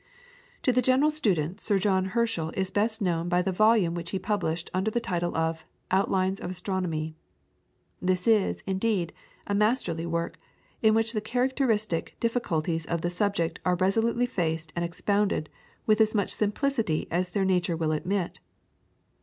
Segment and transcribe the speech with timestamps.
[0.63, 4.17] To the general student Sir John Herschel is best known by the volume which he
[4.17, 7.13] published under the title of "Outlines of Astronomy."
[8.01, 9.13] This is, indeed,
[9.45, 10.39] a masterly work,
[10.81, 15.49] in which the characteristic difficulties of the subject are resolutely faced and expounded
[15.85, 18.39] with as much simplicity as their nature will admit.